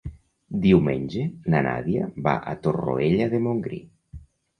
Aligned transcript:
Diumenge 0.61 1.25
na 1.53 1.61
Nàdia 1.67 2.07
va 2.29 2.33
a 2.53 2.55
Torroella 2.63 3.29
de 3.35 3.43
Montgrí. 3.49 3.79